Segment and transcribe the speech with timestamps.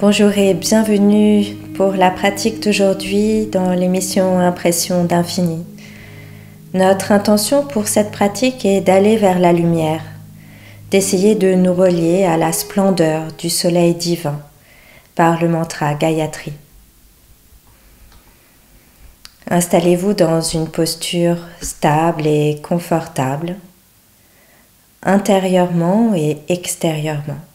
[0.00, 1.44] Bonjour et bienvenue
[1.74, 5.62] pour la pratique d'aujourd'hui dans l'émission Impression d'infini.
[6.72, 10.00] Notre intention pour cette pratique est d'aller vers la lumière,
[10.90, 14.40] d'essayer de nous relier à la splendeur du soleil divin
[15.16, 16.54] par le mantra Gayatri.
[19.50, 23.56] Installez-vous dans une posture stable et confortable,
[25.02, 27.49] intérieurement et extérieurement.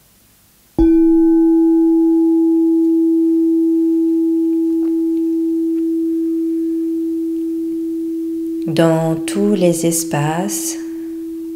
[8.66, 10.78] Dans tous les espaces,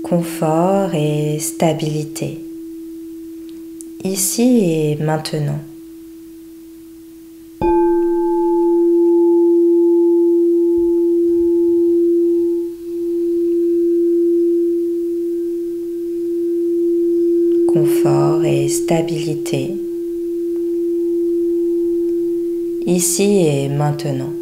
[0.04, 2.38] confort et stabilité,
[4.04, 5.59] ici et maintenant.
[17.67, 19.73] Confort et stabilité,
[22.86, 24.39] ici et maintenant.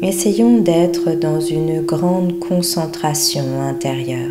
[0.00, 4.30] Essayons d'être dans une grande concentration intérieure.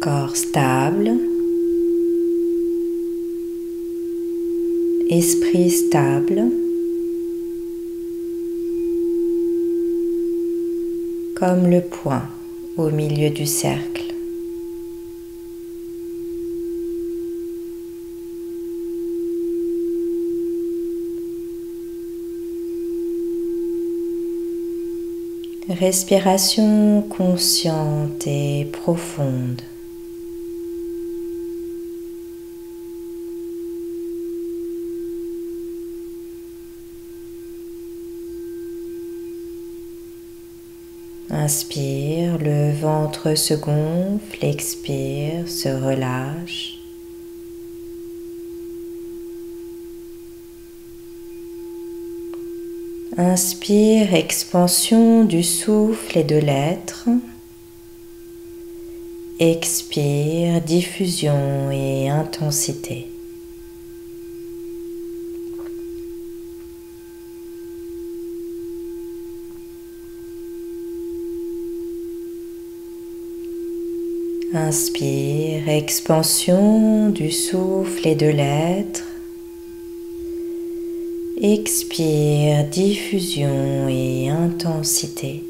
[0.00, 1.12] Corps stable,
[5.10, 6.44] esprit stable,
[11.34, 12.22] comme le point
[12.78, 13.91] au milieu du cercle.
[25.82, 29.62] Respiration consciente et profonde.
[41.28, 46.81] Inspire, le ventre se gonfle, expire, se relâche.
[53.18, 57.10] Inspire, expansion du souffle et de l'être.
[59.38, 63.08] Expire, diffusion et intensité.
[74.54, 79.11] Inspire, expansion du souffle et de l'être.
[81.44, 85.42] Expire diffusion et intensité.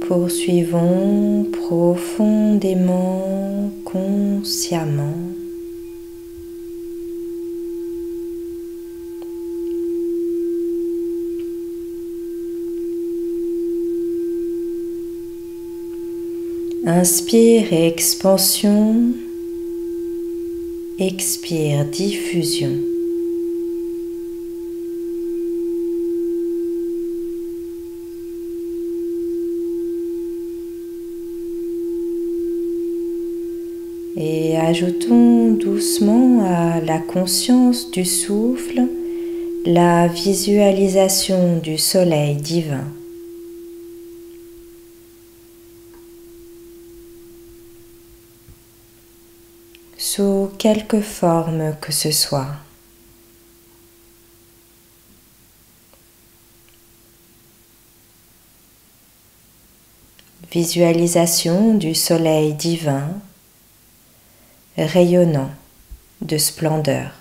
[0.00, 3.20] Poursuivons profondément,
[3.84, 5.29] consciemment
[16.86, 19.12] Inspire et expansion.
[20.98, 22.70] Expire diffusion.
[34.16, 38.80] Et ajoutons doucement à la conscience du souffle
[39.66, 42.84] la visualisation du soleil divin.
[50.20, 52.54] Sous quelque forme que ce soit.
[60.52, 63.08] Visualisation du soleil divin
[64.76, 65.52] rayonnant
[66.20, 67.12] de splendeur.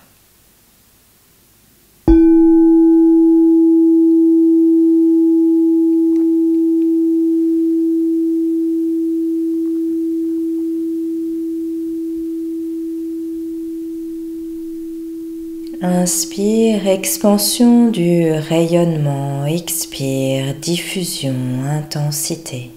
[16.11, 21.35] Inspire, expansion du rayonnement, expire, diffusion,
[21.69, 22.71] intensité.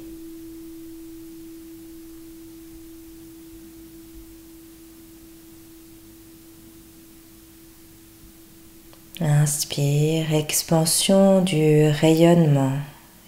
[9.19, 12.76] Inspire, expansion du rayonnement,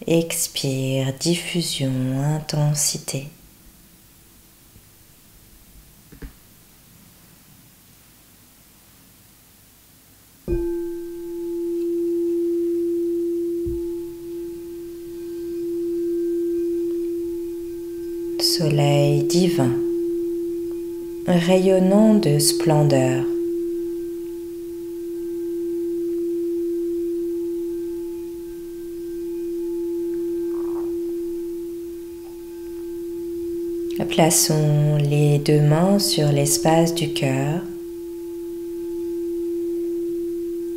[0.06, 3.28] expire, diffusion, intensité.
[18.56, 19.72] Soleil divin,
[21.26, 23.24] rayonnant de splendeur.
[34.08, 37.60] Plaçons les deux mains sur l'espace du cœur.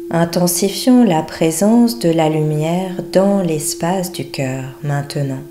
[0.09, 5.43] Intensifions la présence de la lumière dans l'espace du cœur maintenant.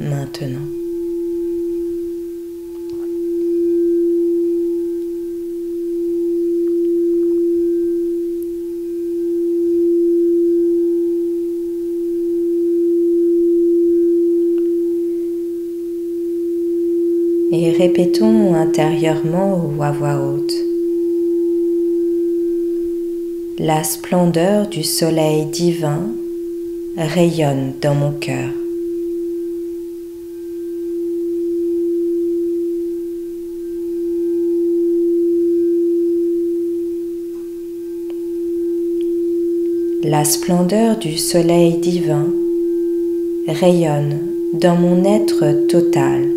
[0.00, 0.58] Maintenant.
[17.50, 20.54] Et répétons intérieurement ou à voix haute
[23.58, 26.12] la splendeur du soleil divin
[26.96, 28.50] rayonne dans mon cœur.
[40.10, 42.32] La splendeur du soleil divin
[43.46, 44.20] rayonne
[44.54, 46.30] dans mon être total.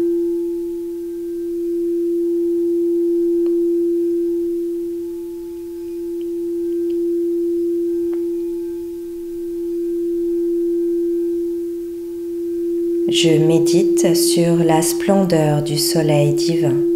[13.08, 16.91] Je médite sur la splendeur du soleil divin.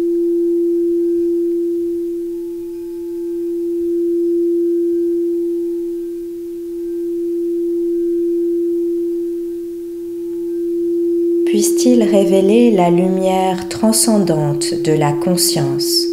[11.56, 16.06] Puisse-t-il révéler la lumière transcendante de la conscience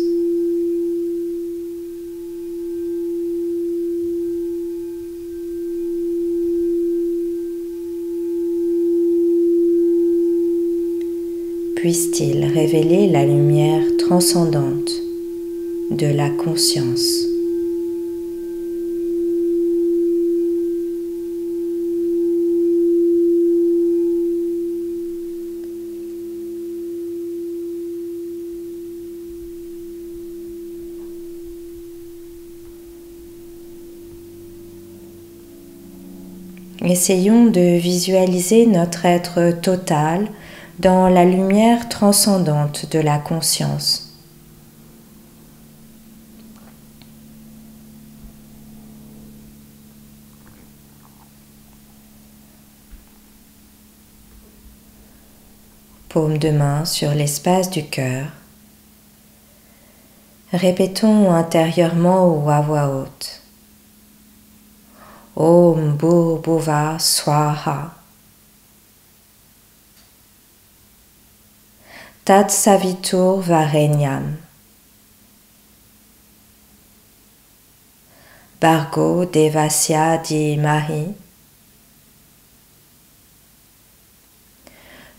[11.75, 15.03] puisse-t-il révéler la lumière transcendante
[15.91, 17.32] de la conscience.
[36.85, 40.27] Essayons de visualiser notre être total
[40.79, 44.19] dans la lumière transcendante de la conscience.
[56.09, 58.25] Paume de main sur l'espace du cœur.
[60.51, 63.42] Répétons intérieurement ou à voix haute.
[65.35, 67.89] Om Bhuva Swaha.
[72.23, 74.37] Tat Savitur Varenyam.
[78.61, 81.15] Bargo Devasya Di Mahi.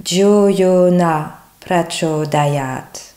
[0.00, 3.13] Joyona Prachodayat.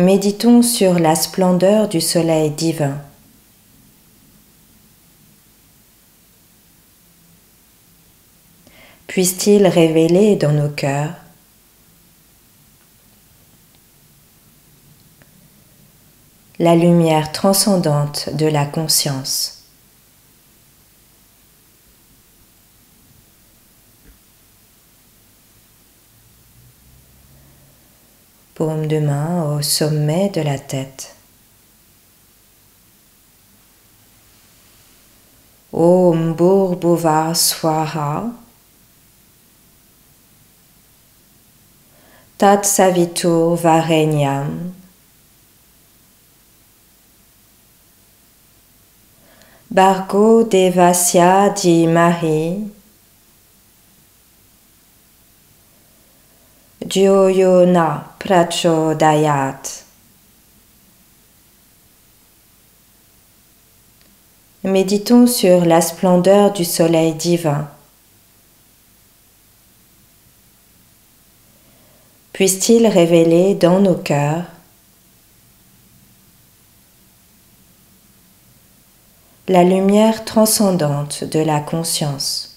[0.00, 2.98] Méditons sur la splendeur du soleil divin.
[9.10, 11.16] puisse-t-il révéler dans nos cœurs
[16.60, 19.59] la lumière transcendante de la conscience.
[28.60, 31.16] Paume de main au sommet de la tête.
[35.72, 38.24] Om Bhuva Swaha
[42.36, 44.74] Tat Savitur Varenyam.
[49.70, 52.79] Bargo Devasya Di Mahi.
[56.90, 59.84] Pracho Prachodayat.
[64.64, 67.68] Méditons sur la splendeur du soleil divin.
[72.40, 74.44] puisse-t-il révéler dans nos cœurs
[79.46, 82.49] la lumière transcendante de la conscience.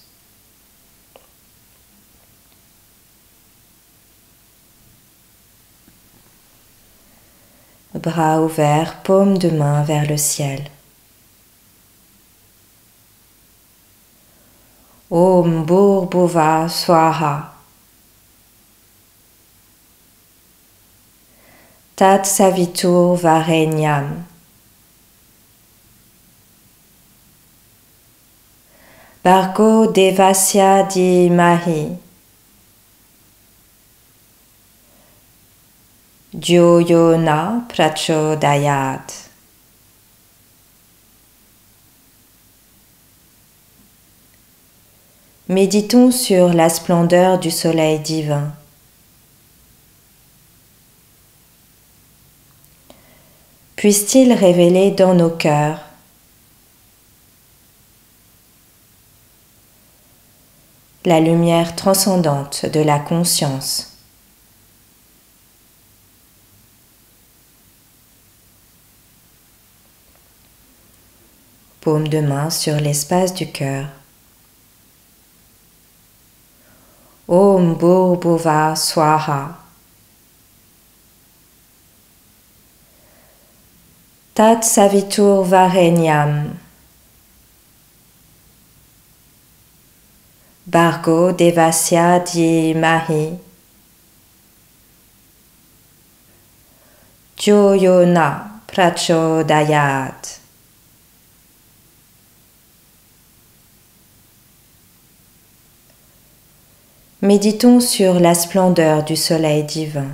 [8.04, 10.68] Bras ouverts, paume de main vers le ciel.
[15.10, 17.54] Om Bhuva Swaha.
[21.96, 24.26] Tat Savitur Varenyam.
[29.22, 32.03] Bargo Devasya Di Mahi.
[36.44, 39.00] Jyoyona Prachodayat.
[45.48, 48.52] Méditons sur la splendeur du soleil divin.
[53.76, 55.80] Puisse-t-il révéler dans nos cœurs
[61.06, 63.93] la lumière transcendante de la conscience.
[71.84, 73.88] Paume de main sur l'espace du cœur.
[77.28, 79.58] Om Bhuva Swaha.
[84.32, 86.56] Tat Savitur Varenyam.
[90.64, 93.38] Bargo Devasya Di Mahi.
[97.36, 100.43] Joyona Prachodayat.
[107.24, 110.08] Méditons sur la splendeur du soleil divin.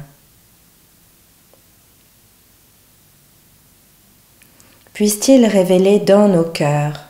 [4.93, 7.01] Puisse-t-il révéler dans nos cœurs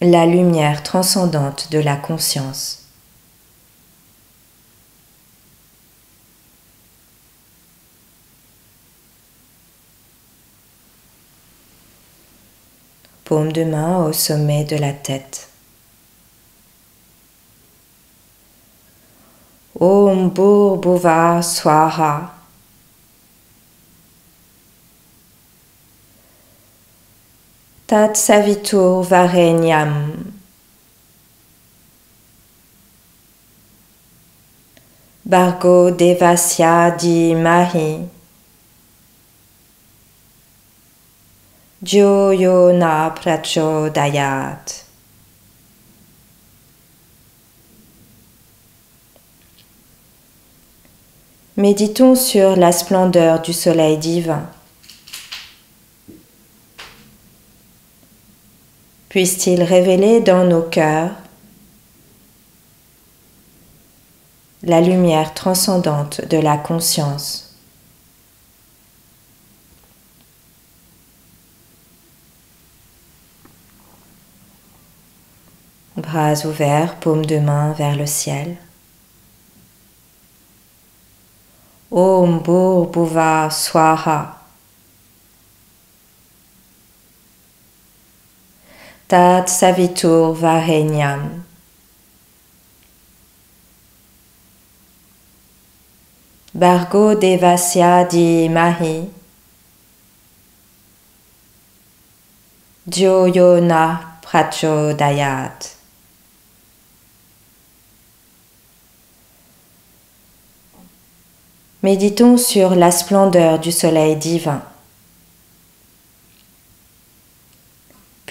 [0.00, 2.81] la lumière transcendante de la conscience.
[13.32, 15.48] Paume de main au sommet de la tête.
[19.80, 22.34] Om Bhuva Swaha.
[27.86, 30.12] Tat Savitur Varenyam.
[35.24, 38.10] Bargo Devasya Di Mahi.
[41.82, 44.84] Joyona Prachodayat.
[51.56, 54.48] Méditons sur la splendeur du soleil divin.
[59.08, 61.10] Puisse-t-il révéler dans nos cœurs
[64.62, 67.51] la lumière transcendante de la conscience.
[76.02, 78.56] Bras ouverts, paume de main vers le ciel.
[81.90, 84.36] Om Bhuva Swaha.
[89.06, 91.44] Tat Savitur Varenyam.
[96.52, 99.08] Bargo Devasya Di Mahi.
[102.88, 105.81] Joyona Prachodayat.
[111.82, 114.62] Méditons sur la splendeur du soleil divin.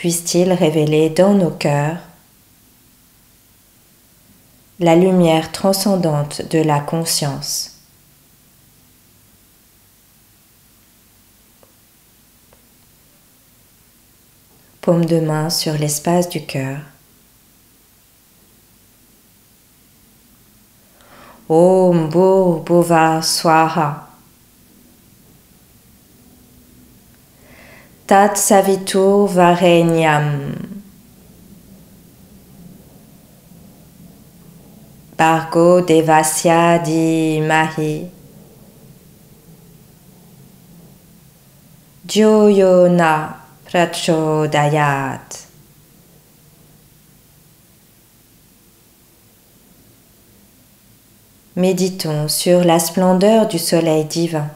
[0.01, 1.99] puisse-t-il révéler dans nos cœurs
[4.79, 7.75] la lumière transcendante de la conscience.
[14.81, 16.79] Paume de main sur l'espace du cœur.
[21.51, 24.07] Om Bhuva Swaha.
[28.07, 30.55] Tat Savitur Varenyam.
[35.17, 38.07] Bargo Devasya Di Mahi.
[43.67, 45.50] Prachodayat.
[51.57, 54.49] Méditons sur la splendeur du soleil divin.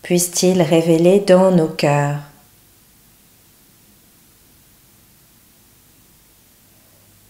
[0.00, 2.20] Puisse-t-il révéler dans nos cœurs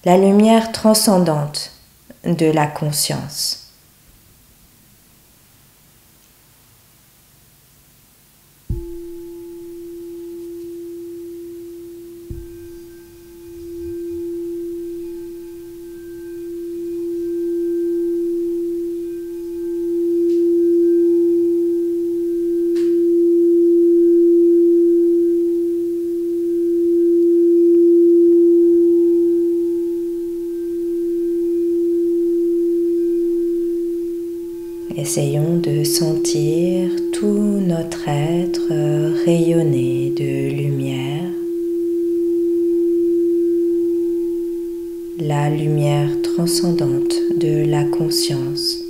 [0.04, 1.72] la lumière transcendante
[2.24, 3.64] de la conscience.
[34.96, 38.68] Essayons de sentir tout notre être
[39.24, 41.30] rayonner de lumière.
[45.18, 48.84] La lumière transcendante de la conscience.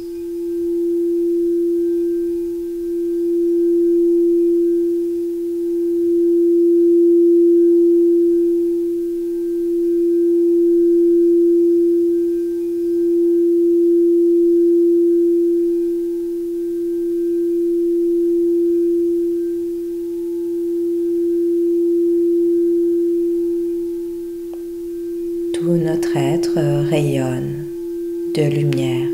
[25.64, 26.58] tout notre être
[26.90, 27.64] rayonne
[28.34, 29.08] de lumière.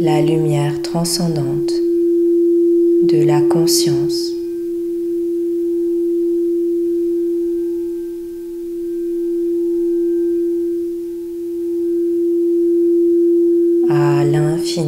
[0.00, 1.72] La lumière transcendante
[3.02, 4.32] de la conscience.
[13.88, 14.24] à
[14.78, 14.82] à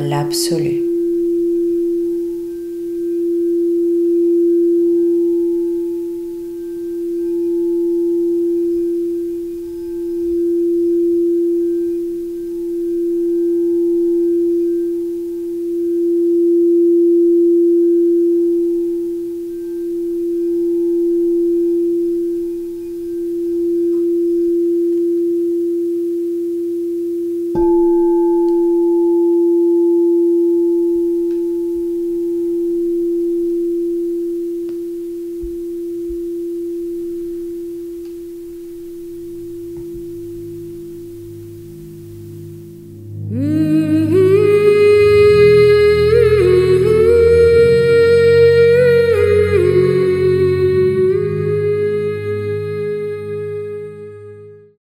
[0.00, 0.91] l'absolu.